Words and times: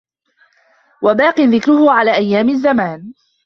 وَبَاقٍ 1.03 1.39
ذِكْرُهُ 1.39 1.91
عَلَى 1.91 2.15
أَيَّامِ 2.15 2.49
الزَّمَانِ 2.49 3.13